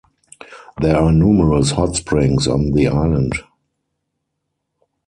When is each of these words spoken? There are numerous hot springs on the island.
There 0.79 0.95
are 0.97 1.11
numerous 1.11 1.69
hot 1.73 1.95
springs 1.95 2.47
on 2.47 2.71
the 2.71 2.87
island. 2.87 3.33